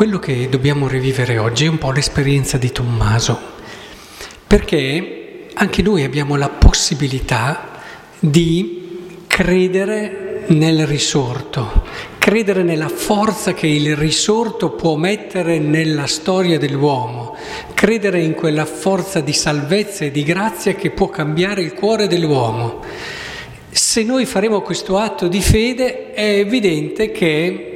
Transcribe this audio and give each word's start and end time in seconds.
quello 0.00 0.18
che 0.18 0.48
dobbiamo 0.48 0.88
rivivere 0.88 1.36
oggi 1.36 1.66
è 1.66 1.68
un 1.68 1.76
po' 1.76 1.90
l'esperienza 1.90 2.56
di 2.56 2.72
Tommaso, 2.72 3.38
perché 4.46 5.48
anche 5.52 5.82
noi 5.82 6.04
abbiamo 6.04 6.36
la 6.36 6.48
possibilità 6.48 7.82
di 8.18 9.26
credere 9.26 10.44
nel 10.46 10.86
risorto, 10.86 11.84
credere 12.16 12.62
nella 12.62 12.88
forza 12.88 13.52
che 13.52 13.66
il 13.66 13.94
risorto 13.94 14.70
può 14.70 14.96
mettere 14.96 15.58
nella 15.58 16.06
storia 16.06 16.56
dell'uomo, 16.56 17.36
credere 17.74 18.22
in 18.22 18.32
quella 18.32 18.64
forza 18.64 19.20
di 19.20 19.34
salvezza 19.34 20.06
e 20.06 20.10
di 20.10 20.22
grazia 20.22 20.74
che 20.76 20.92
può 20.92 21.10
cambiare 21.10 21.60
il 21.60 21.74
cuore 21.74 22.06
dell'uomo. 22.06 22.82
Se 23.68 24.02
noi 24.02 24.24
faremo 24.24 24.62
questo 24.62 24.96
atto 24.96 25.28
di 25.28 25.42
fede 25.42 26.14
è 26.14 26.38
evidente 26.38 27.12
che 27.12 27.69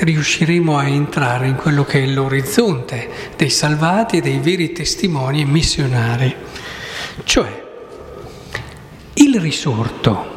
riusciremo 0.00 0.76
a 0.76 0.86
entrare 0.86 1.46
in 1.46 1.56
quello 1.56 1.84
che 1.84 2.02
è 2.02 2.06
l'orizzonte 2.06 3.08
dei 3.36 3.50
salvati 3.50 4.18
e 4.18 4.20
dei 4.20 4.38
veri 4.38 4.72
testimoni 4.72 5.40
e 5.40 5.44
missionari. 5.44 6.34
Cioè, 7.22 7.62
il 9.14 9.40
risorto. 9.40 10.32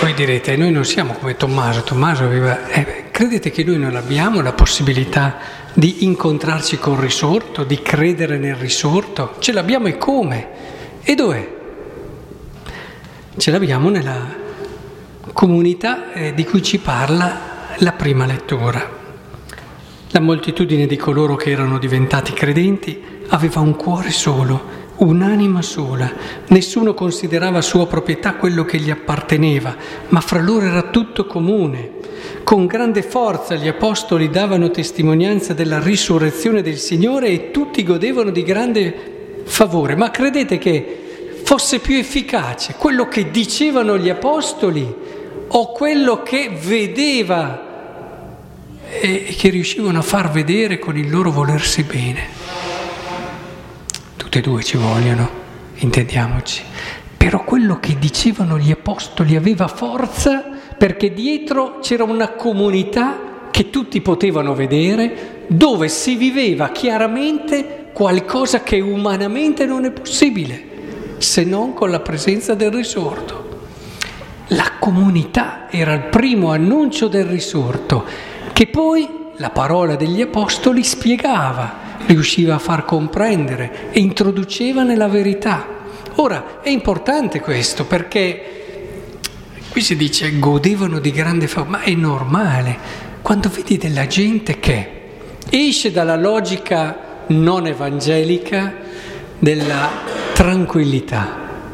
Voi 0.00 0.14
direte, 0.14 0.56
noi 0.56 0.70
non 0.70 0.84
siamo 0.84 1.14
come 1.14 1.36
Tommaso, 1.36 1.82
Tommaso 1.82 2.24
aveva... 2.24 2.68
Eh, 2.68 3.04
credete 3.10 3.50
che 3.50 3.64
noi 3.64 3.78
non 3.78 3.96
abbiamo 3.96 4.40
la 4.40 4.52
possibilità 4.52 5.38
di 5.72 6.04
incontrarci 6.04 6.78
col 6.78 6.98
risorto, 6.98 7.64
di 7.64 7.82
credere 7.82 8.38
nel 8.38 8.54
risorto? 8.54 9.34
Ce 9.38 9.52
l'abbiamo 9.52 9.88
e 9.88 9.98
come? 9.98 10.48
E 11.02 11.14
dov'è? 11.14 11.56
Ce 13.36 13.50
l'abbiamo 13.50 13.88
nella 13.88 14.46
comunità 15.32 16.12
eh, 16.12 16.34
di 16.34 16.44
cui 16.44 16.62
ci 16.62 16.78
parla 16.78 17.47
la 17.80 17.92
prima 17.92 18.26
lettura. 18.26 18.96
La 20.10 20.20
moltitudine 20.20 20.86
di 20.86 20.96
coloro 20.96 21.36
che 21.36 21.50
erano 21.50 21.78
diventati 21.78 22.32
credenti 22.32 23.00
aveva 23.28 23.60
un 23.60 23.76
cuore 23.76 24.10
solo, 24.10 24.86
un'anima 24.96 25.62
sola, 25.62 26.10
nessuno 26.48 26.92
considerava 26.92 27.60
sua 27.60 27.86
proprietà 27.86 28.34
quello 28.34 28.64
che 28.64 28.78
gli 28.78 28.90
apparteneva, 28.90 29.76
ma 30.08 30.20
fra 30.20 30.40
loro 30.40 30.66
era 30.66 30.82
tutto 30.90 31.26
comune. 31.26 31.96
Con 32.42 32.66
grande 32.66 33.02
forza 33.02 33.54
gli 33.54 33.68
apostoli 33.68 34.28
davano 34.28 34.72
testimonianza 34.72 35.54
della 35.54 35.78
risurrezione 35.78 36.62
del 36.62 36.78
Signore 36.78 37.28
e 37.28 37.50
tutti 37.52 37.84
godevano 37.84 38.30
di 38.30 38.42
grande 38.42 39.42
favore. 39.44 39.94
Ma 39.94 40.10
credete 40.10 40.58
che 40.58 41.40
fosse 41.44 41.78
più 41.78 41.94
efficace 41.94 42.74
quello 42.76 43.06
che 43.06 43.30
dicevano 43.30 43.96
gli 43.96 44.08
apostoli 44.08 44.92
o 45.46 45.72
quello 45.72 46.22
che 46.24 46.50
vedeva 46.60 47.66
e 49.00 49.34
che 49.36 49.48
riuscivano 49.50 49.98
a 49.98 50.02
far 50.02 50.30
vedere 50.30 50.78
con 50.78 50.96
il 50.96 51.10
loro 51.10 51.30
volersi 51.30 51.82
bene. 51.82 52.26
Tutte 54.16 54.38
e 54.38 54.42
due 54.42 54.62
ci 54.62 54.76
vogliono, 54.76 55.28
intendiamoci. 55.76 56.62
Però 57.16 57.44
quello 57.44 57.78
che 57.80 57.98
dicevano 57.98 58.58
gli 58.58 58.70
apostoli 58.70 59.36
aveva 59.36 59.68
forza 59.68 60.44
perché 60.76 61.12
dietro 61.12 61.78
c'era 61.80 62.04
una 62.04 62.28
comunità 62.30 63.48
che 63.50 63.70
tutti 63.70 64.00
potevano 64.00 64.54
vedere, 64.54 65.44
dove 65.48 65.88
si 65.88 66.14
viveva 66.14 66.70
chiaramente 66.70 67.90
qualcosa 67.92 68.62
che 68.62 68.78
umanamente 68.78 69.66
non 69.66 69.84
è 69.84 69.90
possibile, 69.90 71.16
se 71.18 71.42
non 71.42 71.74
con 71.74 71.90
la 71.90 72.00
presenza 72.00 72.54
del 72.54 72.70
risorto. 72.70 73.46
La 74.48 74.74
comunità 74.78 75.66
era 75.70 75.92
il 75.92 76.04
primo 76.04 76.52
annuncio 76.52 77.08
del 77.08 77.24
risorto 77.24 78.04
che 78.58 78.66
poi 78.66 79.08
la 79.36 79.50
parola 79.50 79.94
degli 79.94 80.20
apostoli 80.20 80.82
spiegava, 80.82 81.96
riusciva 82.06 82.56
a 82.56 82.58
far 82.58 82.84
comprendere 82.84 83.92
e 83.92 84.00
introduceva 84.00 84.82
nella 84.82 85.06
verità. 85.06 85.64
Ora 86.16 86.60
è 86.60 86.68
importante 86.68 87.38
questo 87.38 87.84
perché 87.84 88.72
qui 89.70 89.80
si 89.80 89.94
dice 89.94 90.40
godevano 90.40 90.98
di 90.98 91.12
grande 91.12 91.46
favore, 91.46 91.70
ma 91.70 91.82
è 91.82 91.92
normale 91.92 92.76
quando 93.22 93.48
vedi 93.48 93.76
della 93.76 94.08
gente 94.08 94.58
che 94.58 95.02
esce 95.48 95.92
dalla 95.92 96.16
logica 96.16 97.26
non 97.28 97.64
evangelica 97.64 98.74
della 99.38 99.88
tranquillità, 100.32 101.28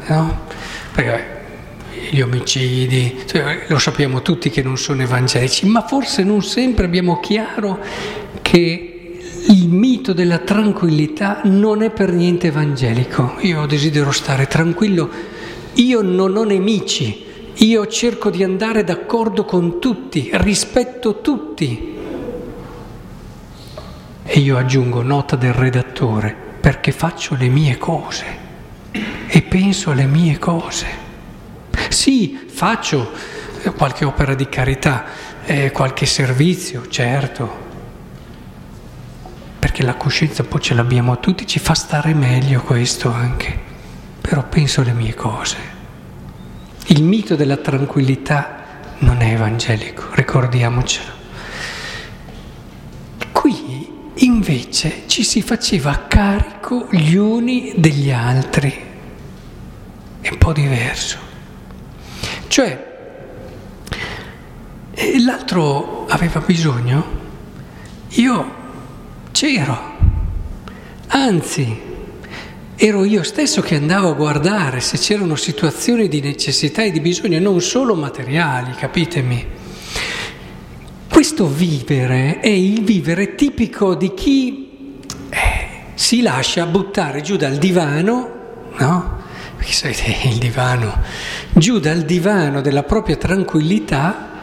no? 0.05 0.41
Perché 0.93 1.34
gli 2.09 2.21
omicidi, 2.21 3.23
cioè, 3.25 3.65
lo 3.67 3.79
sappiamo 3.79 4.21
tutti 4.21 4.49
che 4.49 4.61
non 4.61 4.77
sono 4.77 5.01
evangelici, 5.01 5.65
ma 5.65 5.85
forse 5.85 6.23
non 6.23 6.41
sempre 6.43 6.85
abbiamo 6.85 7.19
chiaro 7.19 7.79
che 8.41 8.95
il 9.47 9.69
mito 9.69 10.13
della 10.13 10.39
tranquillità 10.39 11.41
non 11.43 11.83
è 11.83 11.91
per 11.91 12.11
niente 12.11 12.47
evangelico. 12.47 13.35
Io 13.41 13.65
desidero 13.65 14.11
stare 14.11 14.47
tranquillo, 14.47 15.09
io 15.73 16.01
non 16.01 16.35
ho 16.35 16.43
nemici, 16.43 17.23
io 17.53 17.87
cerco 17.87 18.29
di 18.29 18.43
andare 18.43 18.83
d'accordo 18.83 19.45
con 19.45 19.79
tutti, 19.79 20.29
rispetto 20.33 21.21
tutti. 21.21 21.93
E 24.23 24.39
io 24.39 24.57
aggiungo 24.57 25.03
nota 25.03 25.35
del 25.35 25.53
redattore 25.53 26.35
perché 26.59 26.91
faccio 26.91 27.35
le 27.35 27.47
mie 27.47 27.77
cose 27.77 28.25
e 29.27 29.41
penso 29.43 29.91
alle 29.91 30.07
mie 30.07 30.39
cose. 30.39 31.04
Sì, 31.89 32.47
faccio 32.47 33.11
eh, 33.63 33.71
qualche 33.71 34.05
opera 34.05 34.33
di 34.35 34.47
carità, 34.49 35.05
eh, 35.45 35.71
qualche 35.71 36.05
servizio, 36.05 36.87
certo, 36.87 37.63
perché 39.59 39.83
la 39.83 39.95
coscienza 39.95 40.43
poi 40.43 40.61
ce 40.61 40.73
l'abbiamo 40.73 41.19
tutti, 41.19 41.45
ci 41.47 41.59
fa 41.59 41.73
stare 41.73 42.13
meglio 42.13 42.61
questo 42.61 43.11
anche, 43.11 43.57
però 44.21 44.43
penso 44.43 44.81
alle 44.81 44.93
mie 44.93 45.13
cose. 45.13 45.57
Il 46.87 47.03
mito 47.03 47.35
della 47.35 47.57
tranquillità 47.57 48.63
non 48.99 49.21
è 49.21 49.33
evangelico, 49.33 50.03
ricordiamocelo. 50.11 51.13
Qui 53.31 53.89
invece 54.17 55.03
ci 55.07 55.23
si 55.23 55.41
faceva 55.41 56.05
carico 56.07 56.87
gli 56.91 57.15
uni 57.15 57.73
degli 57.75 58.11
altri, 58.11 58.73
è 60.21 60.29
un 60.29 60.37
po' 60.37 60.53
diverso. 60.53 61.24
Cioè, 62.55 62.85
l'altro 65.25 66.05
aveva 66.07 66.39
bisogno, 66.39 67.05
io 68.11 68.53
c'ero, 69.33 69.77
anzi 71.07 71.81
ero 72.77 73.03
io 73.03 73.23
stesso 73.23 73.59
che 73.59 73.75
andavo 73.75 74.11
a 74.11 74.13
guardare 74.13 74.79
se 74.79 74.97
c'erano 74.97 75.35
situazioni 75.35 76.07
di 76.07 76.21
necessità 76.21 76.81
e 76.81 76.91
di 76.91 77.01
bisogno, 77.01 77.39
non 77.39 77.59
solo 77.59 77.93
materiali, 77.93 78.71
capitemi. 78.71 79.45
Questo 81.09 81.49
vivere 81.49 82.39
è 82.39 82.47
il 82.47 82.85
vivere 82.85 83.35
tipico 83.35 83.95
di 83.95 84.13
chi 84.13 85.01
eh, 85.29 85.67
si 85.95 86.21
lascia 86.21 86.65
buttare 86.67 87.19
giù 87.19 87.35
dal 87.35 87.57
divano, 87.57 88.29
no? 88.77 89.14
Perché 89.65 89.71
sapete 89.71 90.27
il 90.29 90.37
divano, 90.37 91.01
giù 91.53 91.79
dal 91.79 92.01
divano 92.01 92.61
della 92.61 92.83
propria 92.83 93.15
tranquillità 93.15 94.33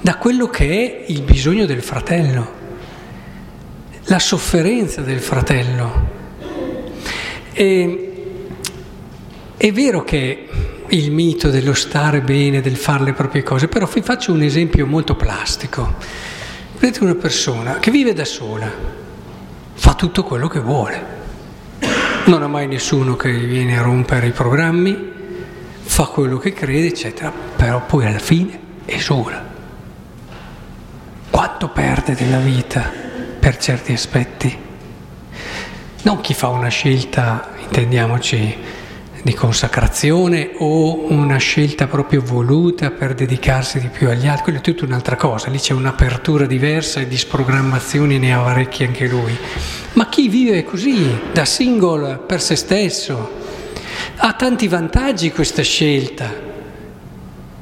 da 0.00 0.16
quello 0.16 0.48
che 0.48 1.04
è 1.06 1.12
il 1.12 1.22
bisogno 1.22 1.64
del 1.64 1.82
fratello, 1.82 2.62
la 4.04 4.18
sofferenza 4.18 5.00
del 5.00 5.20
fratello. 5.20 6.12
E, 7.52 8.10
è 9.56 9.72
vero 9.72 10.02
che 10.02 10.48
il 10.88 11.10
mito 11.10 11.48
dello 11.50 11.72
stare 11.72 12.20
bene, 12.20 12.60
del 12.60 12.76
fare 12.76 13.04
le 13.04 13.12
proprie 13.12 13.42
cose, 13.42 13.68
però 13.68 13.86
vi 13.86 14.02
faccio 14.02 14.32
un 14.32 14.42
esempio 14.42 14.86
molto 14.86 15.14
plastico. 15.14 15.94
Vedete 16.78 17.02
una 17.02 17.14
persona 17.14 17.78
che 17.78 17.90
vive 17.90 18.12
da 18.12 18.24
sola, 18.24 18.70
fa 19.72 19.94
tutto 19.94 20.22
quello 20.24 20.48
che 20.48 20.60
vuole 20.60 21.13
non 22.26 22.42
ha 22.42 22.46
mai 22.46 22.66
nessuno 22.66 23.16
che 23.16 23.30
viene 23.30 23.78
a 23.78 23.82
rompere 23.82 24.28
i 24.28 24.30
programmi, 24.30 25.12
fa 25.82 26.04
quello 26.06 26.38
che 26.38 26.52
crede, 26.52 26.86
eccetera, 26.86 27.30
però 27.30 27.84
poi 27.84 28.06
alla 28.06 28.18
fine 28.18 28.58
è 28.86 28.98
sola. 28.98 29.52
Quanto 31.30 31.68
perde 31.68 32.14
della 32.14 32.38
vita 32.38 32.90
per 33.38 33.58
certi 33.58 33.92
aspetti? 33.92 34.56
Non 36.02 36.20
chi 36.20 36.32
fa 36.32 36.48
una 36.48 36.68
scelta, 36.68 37.50
intendiamoci, 37.60 38.56
di 39.24 39.32
consacrazione 39.32 40.50
o 40.58 41.10
una 41.10 41.38
scelta 41.38 41.86
proprio 41.86 42.20
voluta 42.20 42.90
per 42.90 43.14
dedicarsi 43.14 43.80
di 43.80 43.88
più 43.88 44.10
agli 44.10 44.26
altri, 44.26 44.42
quello 44.42 44.58
è 44.58 44.60
tutta 44.60 44.84
un'altra 44.84 45.16
cosa, 45.16 45.48
lì 45.48 45.58
c'è 45.58 45.72
un'apertura 45.72 46.44
diversa 46.44 47.00
e 47.00 47.08
di 47.08 47.16
sprogrammazioni 47.16 48.18
ne 48.18 48.34
ha 48.34 48.40
parecchi 48.40 48.84
anche 48.84 49.08
lui. 49.08 49.34
Ma 49.94 50.10
chi 50.10 50.28
vive 50.28 50.62
così, 50.64 51.18
da 51.32 51.46
single 51.46 52.18
per 52.18 52.42
se 52.42 52.54
stesso, 52.54 53.30
ha 54.16 54.32
tanti 54.34 54.68
vantaggi 54.68 55.32
questa 55.32 55.62
scelta, 55.62 56.30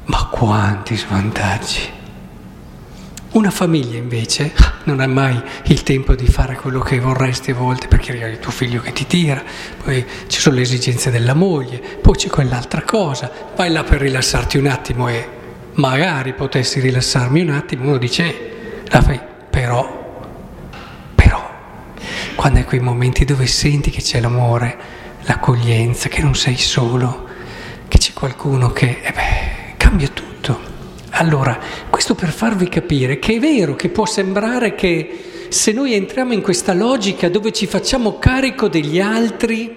ma 0.06 0.26
quanti 0.32 0.96
svantaggi. 0.96 1.91
Una 3.32 3.50
famiglia 3.50 3.96
invece 3.96 4.52
non 4.84 5.00
ha 5.00 5.06
mai 5.06 5.40
il 5.64 5.82
tempo 5.82 6.14
di 6.14 6.26
fare 6.26 6.54
quello 6.54 6.80
che 6.80 7.00
vorresti 7.00 7.52
a 7.52 7.54
volte 7.54 7.88
perché 7.88 8.22
hai 8.22 8.38
tuo 8.38 8.52
figlio 8.52 8.82
che 8.82 8.92
ti 8.92 9.06
tira, 9.06 9.42
poi 9.82 10.04
ci 10.26 10.38
sono 10.38 10.56
le 10.56 10.60
esigenze 10.60 11.10
della 11.10 11.32
moglie, 11.32 11.78
poi 11.78 12.14
c'è 12.14 12.28
quell'altra 12.28 12.82
cosa, 12.82 13.32
vai 13.56 13.72
là 13.72 13.84
per 13.84 14.02
rilassarti 14.02 14.58
un 14.58 14.66
attimo 14.66 15.08
e 15.08 15.26
magari 15.74 16.34
potessi 16.34 16.78
rilassarmi 16.80 17.40
un 17.40 17.48
attimo, 17.48 17.88
uno 17.88 17.96
dice, 17.96 18.84
eh, 18.84 19.20
però, 19.48 20.26
però, 21.14 21.50
quando 22.34 22.58
hai 22.58 22.66
quei 22.66 22.80
momenti 22.80 23.24
dove 23.24 23.46
senti 23.46 23.90
che 23.90 24.02
c'è 24.02 24.20
l'amore, 24.20 24.76
l'accoglienza, 25.22 26.10
che 26.10 26.20
non 26.20 26.34
sei 26.34 26.58
solo, 26.58 27.28
che 27.88 27.96
c'è 27.96 28.12
qualcuno 28.12 28.72
che, 28.72 29.00
eh 29.02 29.12
beh, 29.12 29.74
cambia 29.78 30.08
tutto. 30.08 30.31
Allora, 31.14 31.58
questo 31.90 32.14
per 32.14 32.30
farvi 32.30 32.68
capire 32.68 33.18
che 33.18 33.34
è 33.34 33.38
vero 33.38 33.76
che 33.76 33.90
può 33.90 34.06
sembrare 34.06 34.74
che 34.74 35.46
se 35.48 35.72
noi 35.72 35.92
entriamo 35.92 36.32
in 36.32 36.40
questa 36.40 36.72
logica 36.72 37.28
dove 37.28 37.52
ci 37.52 37.66
facciamo 37.66 38.18
carico 38.18 38.68
degli 38.68 38.98
altri, 38.98 39.76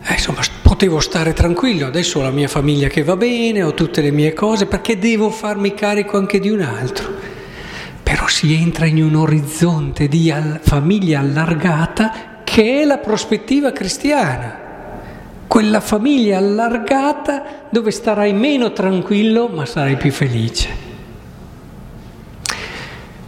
eh, 0.00 0.12
insomma, 0.12 0.42
potevo 0.62 1.00
stare 1.00 1.32
tranquillo, 1.32 1.86
adesso 1.86 2.20
ho 2.20 2.22
la 2.22 2.30
mia 2.30 2.46
famiglia 2.46 2.86
che 2.86 3.02
va 3.02 3.16
bene, 3.16 3.64
ho 3.64 3.74
tutte 3.74 4.00
le 4.00 4.12
mie 4.12 4.32
cose, 4.32 4.66
perché 4.66 4.96
devo 4.96 5.30
farmi 5.30 5.74
carico 5.74 6.16
anche 6.16 6.38
di 6.38 6.50
un 6.50 6.60
altro? 6.60 7.12
Però 8.00 8.28
si 8.28 8.54
entra 8.54 8.86
in 8.86 9.02
un 9.02 9.16
orizzonte 9.16 10.06
di 10.06 10.32
famiglia 10.60 11.18
allargata 11.18 12.42
che 12.44 12.82
è 12.82 12.84
la 12.84 12.98
prospettiva 12.98 13.72
cristiana 13.72 14.61
quella 15.52 15.82
famiglia 15.82 16.38
allargata 16.38 17.66
dove 17.68 17.90
starai 17.90 18.32
meno 18.32 18.72
tranquillo 18.72 19.48
ma 19.48 19.66
sarai 19.66 19.98
più 19.98 20.10
felice. 20.10 20.70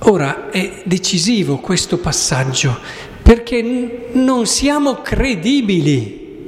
Ora 0.05 0.49
è 0.49 0.85
decisivo 0.87 1.59
questo 1.59 1.99
passaggio 1.99 2.79
perché 3.23 4.09
non 4.12 4.47
siamo 4.47 5.03
credibili, 5.03 6.47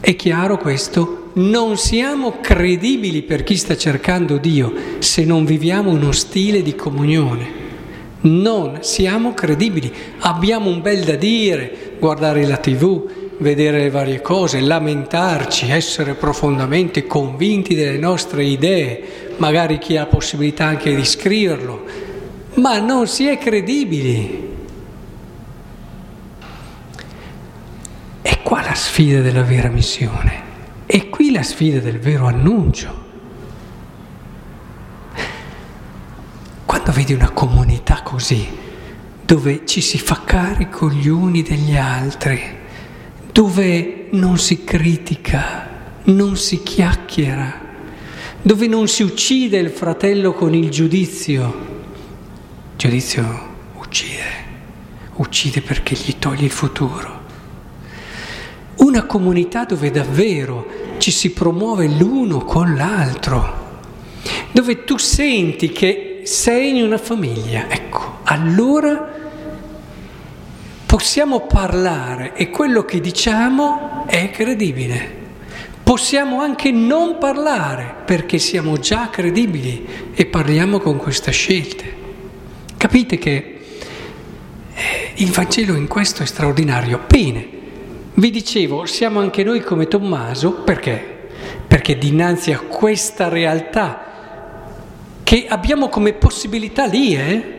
è 0.00 0.14
chiaro 0.16 0.58
questo? 0.58 1.30
Non 1.36 1.78
siamo 1.78 2.34
credibili 2.42 3.22
per 3.22 3.42
chi 3.42 3.56
sta 3.56 3.74
cercando 3.74 4.36
Dio 4.36 4.70
se 4.98 5.24
non 5.24 5.46
viviamo 5.46 5.92
uno 5.92 6.12
stile 6.12 6.60
di 6.60 6.74
comunione. 6.74 7.64
Non 8.20 8.82
siamo 8.82 9.32
credibili, 9.32 9.90
abbiamo 10.18 10.68
un 10.68 10.82
bel 10.82 11.04
da 11.04 11.14
dire, 11.14 11.94
guardare 11.98 12.44
la 12.44 12.58
tv, 12.58 13.25
vedere 13.38 13.78
le 13.78 13.90
varie 13.90 14.20
cose, 14.22 14.60
lamentarci, 14.60 15.70
essere 15.70 16.14
profondamente 16.14 17.06
convinti 17.06 17.74
delle 17.74 17.98
nostre 17.98 18.44
idee, 18.44 19.34
magari 19.36 19.78
chi 19.78 19.96
ha 19.96 20.06
possibilità 20.06 20.66
anche 20.66 20.94
di 20.94 21.04
scriverlo, 21.04 21.84
ma 22.54 22.78
non 22.78 23.06
si 23.06 23.26
è 23.26 23.36
credibili. 23.38 24.54
È 28.22 28.42
qua 28.42 28.62
la 28.62 28.74
sfida 28.74 29.20
della 29.20 29.42
vera 29.42 29.68
missione, 29.68 30.42
è 30.86 31.08
qui 31.08 31.30
la 31.30 31.42
sfida 31.42 31.78
del 31.80 31.98
vero 31.98 32.26
annuncio. 32.26 33.04
Quando 36.64 36.92
vedi 36.92 37.12
una 37.12 37.30
comunità 37.30 38.00
così, 38.02 38.64
dove 39.22 39.62
ci 39.66 39.80
si 39.80 39.98
fa 39.98 40.22
carico 40.24 40.88
gli 40.88 41.08
uni 41.08 41.42
degli 41.42 41.76
altri, 41.76 42.64
dove 43.36 44.06
non 44.12 44.38
si 44.38 44.64
critica, 44.64 45.68
non 46.04 46.38
si 46.38 46.62
chiacchiera, 46.62 47.60
dove 48.40 48.66
non 48.66 48.88
si 48.88 49.02
uccide 49.02 49.58
il 49.58 49.68
fratello 49.68 50.32
con 50.32 50.54
il 50.54 50.70
giudizio. 50.70 51.44
Il 51.44 52.76
giudizio 52.78 53.48
uccide, 53.74 54.22
uccide 55.16 55.60
perché 55.60 55.94
gli 55.94 56.14
toglie 56.18 56.46
il 56.46 56.50
futuro. 56.50 57.20
Una 58.76 59.04
comunità 59.04 59.66
dove 59.66 59.90
davvero 59.90 60.66
ci 60.96 61.10
si 61.10 61.32
promuove 61.32 61.88
l'uno 61.88 62.38
con 62.38 62.74
l'altro, 62.74 63.80
dove 64.50 64.84
tu 64.84 64.96
senti 64.96 65.72
che 65.72 66.22
sei 66.24 66.78
in 66.78 66.82
una 66.82 66.96
famiglia, 66.96 67.68
ecco, 67.68 68.20
allora 68.22 69.15
possiamo 70.96 71.40
parlare 71.40 72.32
e 72.36 72.48
quello 72.48 72.86
che 72.86 73.02
diciamo 73.02 74.06
è 74.06 74.30
credibile. 74.30 75.24
Possiamo 75.82 76.40
anche 76.40 76.70
non 76.70 77.18
parlare 77.18 77.96
perché 78.06 78.38
siamo 78.38 78.78
già 78.78 79.10
credibili 79.10 79.86
e 80.14 80.24
parliamo 80.24 80.78
con 80.78 80.96
queste 80.96 81.32
scelte. 81.32 81.94
Capite 82.78 83.18
che 83.18 83.60
eh, 84.72 85.12
il 85.16 85.30
Vangelo 85.32 85.74
in 85.74 85.86
questo 85.86 86.22
è 86.22 86.26
straordinario. 86.26 87.02
Bene, 87.06 87.46
vi 88.14 88.30
dicevo, 88.30 88.86
siamo 88.86 89.20
anche 89.20 89.44
noi 89.44 89.60
come 89.60 89.88
Tommaso, 89.88 90.62
perché? 90.62 91.28
Perché 91.68 91.98
dinanzi 91.98 92.52
a 92.52 92.60
questa 92.60 93.28
realtà 93.28 94.02
che 95.22 95.44
abbiamo 95.46 95.90
come 95.90 96.14
possibilità 96.14 96.86
lì, 96.86 97.14
eh? 97.14 97.54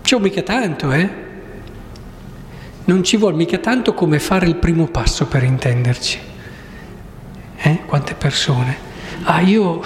C'è 0.00 0.18
mica 0.18 0.40
tanto, 0.40 0.92
eh? 0.92 1.26
Non 2.88 3.04
ci 3.04 3.18
vuole 3.18 3.36
mica 3.36 3.58
tanto 3.58 3.92
come 3.92 4.18
fare 4.18 4.46
il 4.46 4.56
primo 4.56 4.86
passo 4.86 5.26
per 5.26 5.42
intenderci. 5.42 6.18
Eh? 7.56 7.80
Quante 7.84 8.14
persone? 8.14 8.76
Ah, 9.24 9.40
io 9.40 9.82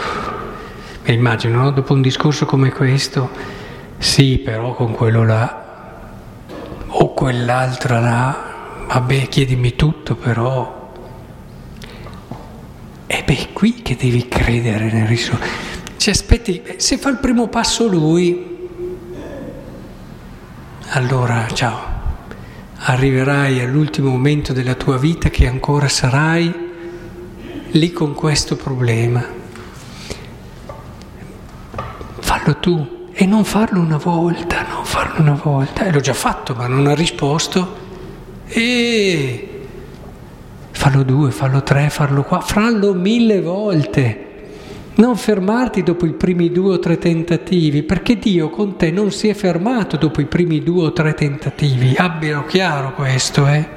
mi 1.04 1.12
immagino, 1.12 1.62
no? 1.62 1.70
dopo 1.72 1.94
un 1.94 2.00
discorso 2.00 2.46
come 2.46 2.70
questo, 2.70 3.28
sì, 3.98 4.38
però 4.38 4.74
con 4.74 4.92
quello 4.92 5.24
là, 5.24 6.10
o 6.86 7.12
quell'altra 7.12 7.98
là, 7.98 8.84
vabbè, 8.86 9.28
chiedimi 9.28 9.74
tutto, 9.74 10.14
però... 10.14 10.80
E 13.08 13.22
beh, 13.24 13.38
è 13.38 13.52
qui 13.52 13.82
che 13.82 13.96
devi 13.96 14.28
credere 14.28 14.92
nel 14.92 15.06
risorto. 15.06 15.44
Cioè, 15.96 16.14
aspetti, 16.14 16.62
se 16.76 16.98
fa 16.98 17.08
il 17.10 17.18
primo 17.18 17.48
passo 17.48 17.88
lui, 17.88 18.68
allora 20.90 21.48
ciao 21.52 21.91
arriverai 22.84 23.60
all'ultimo 23.60 24.10
momento 24.10 24.52
della 24.52 24.74
tua 24.74 24.98
vita 24.98 25.28
che 25.28 25.46
ancora 25.46 25.88
sarai 25.88 26.52
lì 27.70 27.92
con 27.92 28.14
questo 28.14 28.56
problema. 28.56 29.24
Fallo 32.18 32.56
tu 32.56 33.08
e 33.12 33.24
non 33.24 33.44
farlo 33.44 33.80
una 33.80 33.98
volta, 33.98 34.66
non 34.66 34.84
farlo 34.84 35.20
una 35.20 35.40
volta. 35.40 35.84
E 35.84 35.92
l'ho 35.92 36.00
già 36.00 36.14
fatto 36.14 36.54
ma 36.54 36.66
non 36.66 36.86
ha 36.88 36.94
risposto. 36.94 37.80
E 38.46 39.66
fallo 40.72 41.02
due, 41.04 41.30
fallo 41.30 41.62
tre, 41.62 41.88
farlo 41.88 42.24
qua, 42.24 42.40
fallo 42.40 42.94
mille 42.94 43.40
volte. 43.40 44.31
Non 44.94 45.16
fermarti 45.16 45.82
dopo 45.82 46.04
i 46.04 46.12
primi 46.12 46.52
due 46.52 46.74
o 46.74 46.78
tre 46.78 46.98
tentativi, 46.98 47.82
perché 47.82 48.18
Dio 48.18 48.50
con 48.50 48.76
te 48.76 48.90
non 48.90 49.10
si 49.10 49.28
è 49.28 49.34
fermato 49.34 49.96
dopo 49.96 50.20
i 50.20 50.26
primi 50.26 50.62
due 50.62 50.86
o 50.86 50.92
tre 50.92 51.14
tentativi, 51.14 51.94
abbiano 51.96 52.44
chiaro 52.44 52.92
questo, 52.92 53.46
eh? 53.46 53.68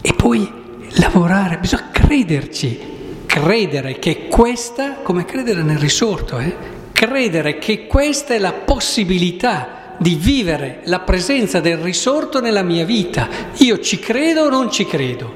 E 0.00 0.12
poi 0.14 0.50
lavorare, 0.96 1.58
bisogna 1.58 1.88
crederci, 1.92 2.80
credere 3.26 4.00
che 4.00 4.26
questa, 4.26 4.94
come 5.02 5.24
credere 5.24 5.62
nel 5.62 5.78
risorto, 5.78 6.38
eh? 6.38 6.76
Credere 6.90 7.58
che 7.58 7.86
questa 7.86 8.34
è 8.34 8.38
la 8.38 8.52
possibilità 8.52 9.94
di 9.98 10.16
vivere 10.16 10.80
la 10.84 11.00
presenza 11.00 11.60
del 11.60 11.78
risorto 11.78 12.40
nella 12.40 12.62
mia 12.62 12.84
vita. 12.84 13.28
Io 13.58 13.78
ci 13.78 14.00
credo 14.00 14.42
o 14.42 14.48
non 14.48 14.70
ci 14.70 14.84
credo? 14.84 15.34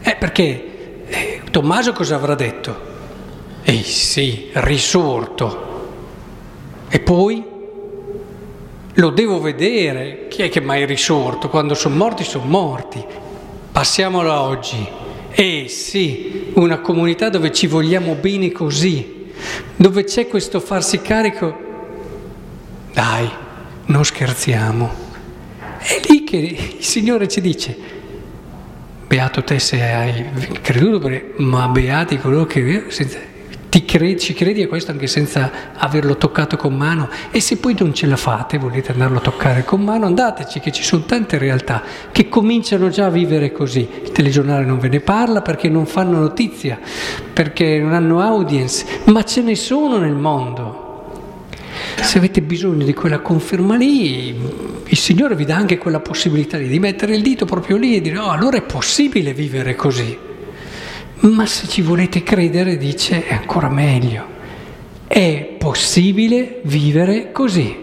Eh, 0.00 0.14
perché 0.16 0.66
eh, 1.06 1.40
Tommaso 1.50 1.92
cosa 1.92 2.14
avrà 2.14 2.34
detto? 2.34 2.51
Ehi 3.64 3.82
sì, 3.82 4.50
risorto. 4.54 5.70
E 6.88 7.00
poi 7.00 7.42
lo 8.94 9.10
devo 9.10 9.40
vedere. 9.40 10.26
Chi 10.28 10.42
è 10.42 10.48
che 10.48 10.60
mai 10.60 10.84
risorto? 10.84 11.48
Quando 11.48 11.74
sono 11.74 11.96
morti, 11.96 12.24
sono 12.24 12.44
morti. 12.44 13.02
Passiamolo 13.70 14.30
a 14.30 14.42
oggi. 14.42 14.86
Eh 15.30 15.66
sì, 15.68 16.50
una 16.54 16.80
comunità 16.80 17.30
dove 17.30 17.52
ci 17.52 17.66
vogliamo 17.66 18.14
bene 18.14 18.52
così, 18.52 19.30
dove 19.74 20.04
c'è 20.04 20.28
questo 20.28 20.60
farsi 20.60 21.00
carico. 21.00 21.56
Dai, 22.92 23.30
non 23.86 24.04
scherziamo. 24.04 24.90
È 25.78 26.00
lì 26.08 26.24
che 26.24 26.36
il 26.36 26.84
Signore 26.84 27.28
ci 27.28 27.40
dice, 27.40 27.76
beato 29.06 29.42
te 29.42 29.58
se 29.58 29.82
hai 29.82 30.26
creduto, 30.60 31.10
ma 31.38 31.66
beati 31.68 32.18
coloro 32.18 32.44
che 32.44 32.84
credi, 33.86 34.20
ci 34.20 34.34
credi 34.34 34.62
a 34.62 34.68
questo 34.68 34.90
anche 34.90 35.06
senza 35.06 35.50
averlo 35.74 36.18
toccato 36.18 36.58
con 36.58 36.76
mano? 36.76 37.08
E 37.30 37.40
se 37.40 37.56
poi 37.56 37.74
non 37.78 37.94
ce 37.94 38.06
la 38.06 38.16
fate, 38.16 38.58
volete 38.58 38.92
andarlo 38.92 39.16
a 39.16 39.22
toccare 39.22 39.64
con 39.64 39.82
mano, 39.82 40.04
andateci, 40.04 40.60
che 40.60 40.70
ci 40.70 40.82
sono 40.82 41.04
tante 41.04 41.38
realtà 41.38 41.82
che 42.12 42.28
cominciano 42.28 42.90
già 42.90 43.06
a 43.06 43.10
vivere 43.10 43.50
così. 43.50 43.88
Il 44.02 44.12
telegiornale 44.12 44.66
non 44.66 44.78
ve 44.78 44.88
ne 44.88 45.00
parla 45.00 45.40
perché 45.40 45.70
non 45.70 45.86
fanno 45.86 46.18
notizia, 46.18 46.78
perché 47.32 47.78
non 47.78 47.94
hanno 47.94 48.20
audience, 48.20 48.84
ma 49.04 49.22
ce 49.24 49.40
ne 49.40 49.56
sono 49.56 49.96
nel 49.96 50.16
mondo. 50.16 50.80
Se 52.02 52.18
avete 52.18 52.42
bisogno 52.42 52.84
di 52.84 52.92
quella 52.92 53.20
conferma 53.20 53.76
lì, 53.76 54.38
il 54.84 54.98
Signore 54.98 55.34
vi 55.34 55.46
dà 55.46 55.56
anche 55.56 55.78
quella 55.78 56.00
possibilità 56.00 56.58
lì, 56.58 56.68
di 56.68 56.78
mettere 56.78 57.14
il 57.14 57.22
dito 57.22 57.46
proprio 57.46 57.78
lì 57.78 57.96
e 57.96 58.02
dire, 58.02 58.18
oh, 58.18 58.28
allora 58.28 58.58
è 58.58 58.62
possibile 58.62 59.32
vivere 59.32 59.74
così. 59.74 60.30
Ma 61.22 61.46
se 61.46 61.68
ci 61.68 61.82
volete 61.82 62.24
credere, 62.24 62.76
dice, 62.76 63.24
è 63.24 63.34
ancora 63.34 63.68
meglio. 63.68 64.26
È 65.06 65.54
possibile 65.56 66.60
vivere 66.64 67.30
così. 67.30 67.81